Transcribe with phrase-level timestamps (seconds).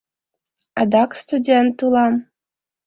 [0.81, 2.13] Адак студент улам.